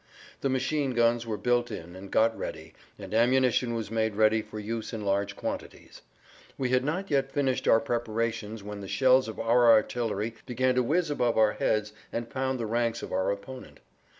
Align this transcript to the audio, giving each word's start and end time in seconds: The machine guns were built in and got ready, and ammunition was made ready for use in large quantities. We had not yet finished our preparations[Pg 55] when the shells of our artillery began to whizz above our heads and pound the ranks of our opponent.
The 0.39 0.49
machine 0.49 0.95
guns 0.95 1.27
were 1.27 1.37
built 1.37 1.69
in 1.69 1.95
and 1.95 2.09
got 2.09 2.35
ready, 2.35 2.73
and 2.97 3.13
ammunition 3.13 3.75
was 3.75 3.91
made 3.91 4.15
ready 4.15 4.41
for 4.41 4.57
use 4.59 4.93
in 4.93 5.05
large 5.05 5.35
quantities. 5.35 6.01
We 6.57 6.69
had 6.69 6.83
not 6.83 7.11
yet 7.11 7.31
finished 7.31 7.67
our 7.67 7.79
preparations[Pg 7.79 8.57
55] 8.61 8.67
when 8.67 8.81
the 8.81 8.87
shells 8.87 9.27
of 9.27 9.39
our 9.39 9.69
artillery 9.69 10.33
began 10.47 10.73
to 10.73 10.81
whizz 10.81 11.11
above 11.11 11.37
our 11.37 11.51
heads 11.51 11.93
and 12.11 12.31
pound 12.31 12.59
the 12.59 12.65
ranks 12.65 13.03
of 13.03 13.13
our 13.13 13.29
opponent. 13.31 13.79